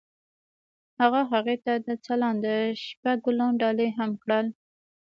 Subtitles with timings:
[1.01, 4.47] هغه هغې ته د ځلانده شپه ګلان ډالۍ هم کړل.